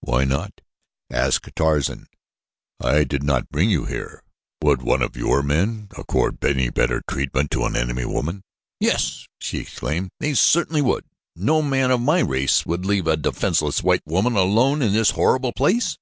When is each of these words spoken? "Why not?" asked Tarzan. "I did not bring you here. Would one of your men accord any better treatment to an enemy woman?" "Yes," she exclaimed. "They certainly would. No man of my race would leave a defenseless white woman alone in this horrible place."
"Why 0.00 0.26
not?" 0.26 0.60
asked 1.10 1.48
Tarzan. 1.56 2.08
"I 2.78 3.04
did 3.04 3.22
not 3.22 3.48
bring 3.48 3.70
you 3.70 3.86
here. 3.86 4.22
Would 4.60 4.82
one 4.82 5.00
of 5.00 5.16
your 5.16 5.42
men 5.42 5.88
accord 5.96 6.44
any 6.44 6.68
better 6.68 7.02
treatment 7.08 7.50
to 7.52 7.64
an 7.64 7.74
enemy 7.74 8.04
woman?" 8.04 8.42
"Yes," 8.80 9.26
she 9.38 9.56
exclaimed. 9.60 10.10
"They 10.20 10.34
certainly 10.34 10.82
would. 10.82 11.06
No 11.34 11.62
man 11.62 11.90
of 11.90 12.02
my 12.02 12.20
race 12.20 12.66
would 12.66 12.84
leave 12.84 13.06
a 13.06 13.16
defenseless 13.16 13.82
white 13.82 14.02
woman 14.06 14.36
alone 14.36 14.82
in 14.82 14.92
this 14.92 15.12
horrible 15.12 15.54
place." 15.54 15.96